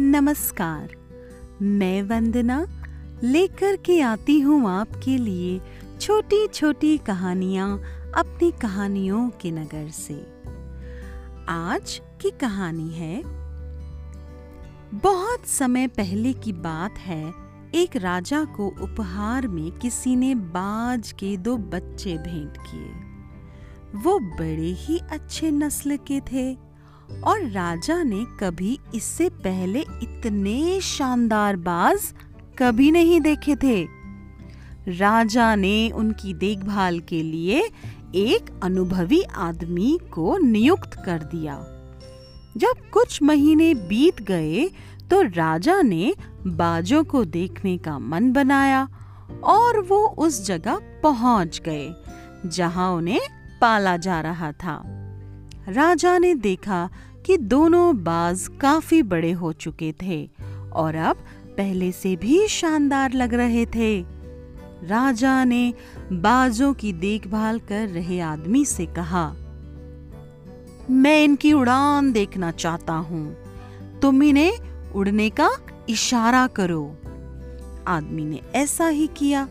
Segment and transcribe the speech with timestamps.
[0.00, 0.90] नमस्कार।
[1.62, 2.66] मैं वंदना,
[3.22, 5.60] लेकर के आती हूँ आपके लिए
[6.00, 7.82] छोटी छोटी कहानियाँ
[8.16, 10.14] अपनी कहानियों के नगर से।
[11.48, 13.22] आज की कहानी है,
[14.94, 17.32] बहुत समय पहले की बात है,
[17.74, 24.72] एक राजा को उपहार में किसी ने बाज के दो बच्चे भेंट किए। वो बड़े
[24.78, 26.69] ही अच्छे नस्ल के थे।
[27.24, 32.12] और राजा ने कभी इससे पहले इतने शानदार बाज
[32.58, 33.82] कभी नहीं देखे थे।
[34.88, 37.62] राजा ने उनकी देखभाल के लिए
[38.16, 41.56] एक अनुभवी आदमी को नियुक्त कर दिया।
[42.56, 44.68] जब कुछ महीने बीत गए
[45.10, 46.14] तो राजा ने
[46.46, 48.88] बाजों को देखने का मन बनाया
[49.44, 51.90] और वो उस जगह पहुँच गए,
[52.46, 53.20] जहाँ उन्हें
[53.60, 54.76] पाला जा रहा था।
[55.70, 56.88] राजा ने देखा
[57.26, 60.24] कि दोनों बाज काफ़ी बड़े हो चुके थे
[60.72, 61.16] और अब
[61.56, 64.00] पहले से भी शानदार लग रहे थे।
[64.82, 65.72] राजा ने
[66.12, 69.26] बाजों की देखभाल कर रहे आदमी से कहा,
[70.90, 75.50] मैं इनकी उड़ान देखना चाहता हूँ। तुम इन्हें उड़ने का
[75.88, 76.82] इशारा करो।
[77.88, 79.48] आदमी ने ऐसा ही किया।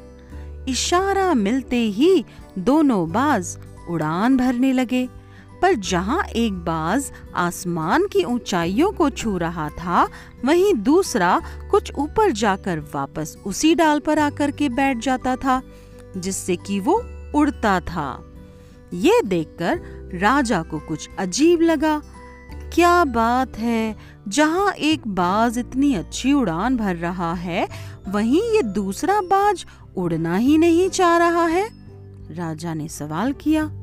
[0.67, 2.25] इशारा मिलते ही
[2.59, 3.57] दोनों बाज
[3.89, 5.07] उड़ान भरने लगे।
[5.61, 10.07] पर जहाँ एक बाज आसमान की ऊंचाइयों को छू रहा था,
[10.45, 15.61] वहीं दूसरा कुछ ऊपर जाकर वापस उसी डाल पर आकर के बैठ जाता था,
[16.17, 17.03] जिससे कि वो
[17.35, 18.33] उड़ता था।
[18.93, 19.79] ये देखकर
[20.13, 22.01] राजा को कुछ अजीब लगा।
[22.73, 23.95] क्या बात है,
[24.27, 27.67] जहाँ एक बाज इतनी अच्छी उड़ान भर रहा है,
[28.07, 29.65] वहीं ये दूसरा बाज
[29.97, 31.69] उड़ना ही नहीं चाह रहा है?
[32.31, 33.78] राजा ने सवाल किया।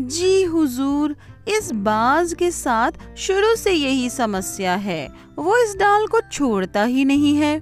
[0.00, 1.16] जी हुजूर,
[1.48, 7.04] इस बाज के साथ शुरू से यही समस्या है। वो इस डाल को छोड़ता ही
[7.04, 7.60] नहीं है।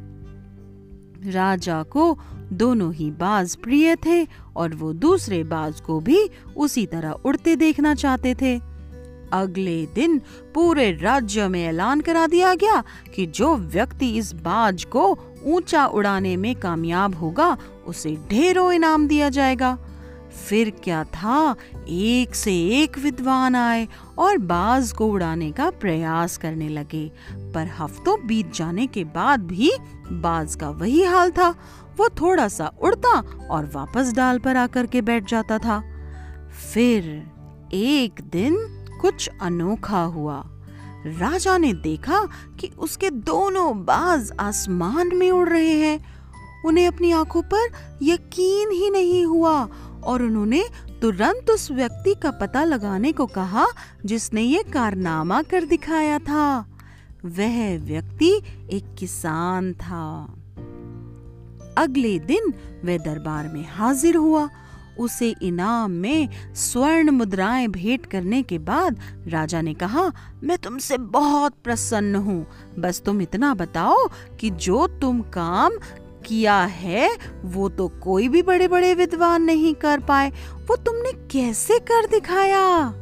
[1.30, 2.18] राजा को
[2.52, 4.26] दोनों ही बाज प्रिय थे
[4.56, 8.56] और वो दूसरे बाज को भी उसी तरह उड़ते देखना चाहते थे।
[9.32, 10.18] अगले दिन
[10.54, 12.82] पूरे राज्य में ऐलान करा दिया गया
[13.14, 19.28] कि जो व्यक्ति इस बाज को ऊँचा उड़ाने में कामयाब होगा, उसे ढेरों इनाम दिया
[19.28, 19.78] जाएगा।
[20.30, 21.56] फिर क्या था?
[21.88, 28.26] एक से एक विद्वान आए और बाज को उड़ाने का प्रयास करने लगे। पर हफ्तों
[28.26, 29.72] बीत जाने के बाद भी
[30.12, 31.54] बाज का वही हाल था।
[31.96, 35.82] वो थोड़ा सा उड़ता और वापस डाल पर आकर के बैठ जाता था।
[36.74, 37.30] फिर
[37.72, 38.56] एक दिन
[39.00, 40.44] कुछ अनोखा हुआ।
[41.06, 42.28] राजा ने देखा
[42.60, 46.20] कि उसके दोनों बाज आसमान में उड़ रहे हैं।
[46.66, 49.68] उन्हें अपनी आँखों पर यकीन ही नहीं हुआ
[50.04, 50.64] और उन्होंने
[51.02, 53.66] तुरंत उस व्यक्ति का पता लगाने को कहा
[54.04, 56.66] जिसने ये कारनामा कर दिखाया था।
[57.24, 60.34] वह व्यक्ति एक किसान था।
[61.78, 64.48] अगले दिन वह दरबार में हाजिर हुआ।
[64.98, 70.12] उसे इनाम में स्वर्ण मुद्राएँ भेंट करने के बाद राजा ने कहा,
[70.42, 72.46] मैं तुमसे बहुत प्रसन्न हूँ।
[72.78, 74.08] बस तुम इतना बताओ
[74.40, 75.72] कि जो तुम काम
[76.30, 77.10] किया है,
[77.44, 80.30] वो तो कोई भी बड़े बड़े विद्वान नहीं कर पाए।
[80.68, 82.94] वो तुमने कैसे कर दिखाया?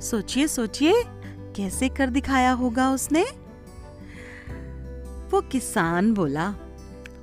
[0.00, 1.02] सोचिए सोचिए,
[1.56, 3.24] कैसे कर दिखाया होगा उसने?
[5.30, 6.54] वो किसान बोला,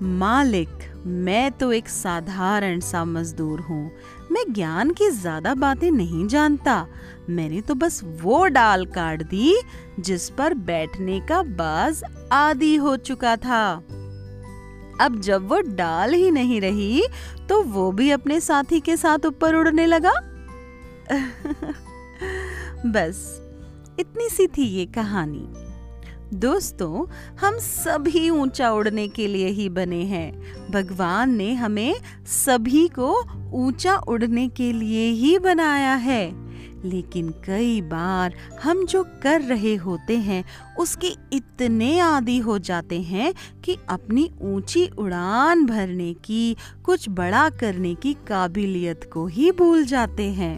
[0.02, 0.70] मालिक,
[1.06, 3.92] मैं तो एक साधारण सा मजदूर हूँ।
[4.32, 6.88] मैं ज्ञान की ज़्यादा बातें नहीं जानता।
[7.30, 9.56] मैंने तो बस वो डाल काट दी,
[10.00, 13.84] जिस पर बैठने का बाज आदि हो चुका था।
[15.02, 17.04] अब जब वो डाल ही नहीं रही
[17.50, 20.14] तो वो भी अपने साथी के साथ ऊपर उड़ने लगा।
[22.86, 23.42] बस,
[24.00, 25.48] इतनी सी थी ये कहानी।
[26.38, 27.06] दोस्तों,
[27.42, 31.96] हम सभी ऊँचा उड़ने के लिए ही बने हैं। भगवान ने हमें
[32.26, 36.43] सभी को ऊँचा उड़ने के लिए ही बनाया है।
[36.86, 38.34] लेकिन कई बार
[38.64, 40.44] हम जो कर रहे होते हैं,
[40.80, 43.34] उसके इतने आदि हो जाते हैं
[43.64, 50.30] कि अपनी ऊँची उड़ान भरने की, कुछ बड़ा करने की काबिलियत को ही भूल जाते
[50.32, 50.56] हैं।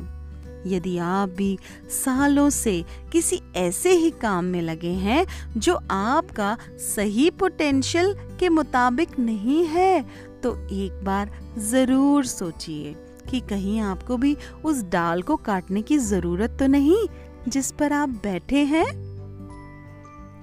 [0.68, 1.58] यदि आप भी
[1.94, 5.26] सालों से किसी ऐसे ही काम में लगे हैं,
[5.58, 10.06] जो आपका सही पोटेंशियल के मुताबिक नहीं है
[10.44, 11.32] तो एक बार
[11.62, 12.96] ज़रूर सोचिए।
[13.30, 17.08] कि कहीं आपको भी उस डाल को काटने की ज़रूरत तो नहीं
[17.48, 18.86] जिस पर आप बैठे हैं?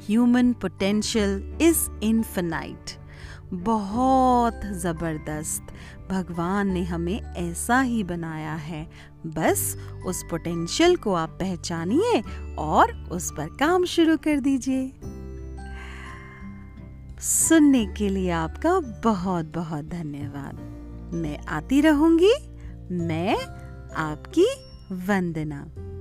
[0.07, 2.91] ह्यूमन पोटेंशियल इज़ इनफिनाइट
[3.55, 5.63] बहुत ज़बरदस्त।
[6.11, 8.91] भगवान ने हमें ऐसा ही बनाया है।
[9.27, 9.77] बस
[10.07, 12.23] उस पोटेंशियल को आप पहचानिए
[12.59, 14.93] और उस पर काम शुरू कर दीजिए।
[17.21, 20.55] सुनने के लिए आपका बहुत बहुत धन्यवाद।
[21.15, 22.35] मैं आती रहूँगी।
[22.93, 23.37] मैं
[23.97, 24.47] आपकी
[24.93, 25.92] वंदना।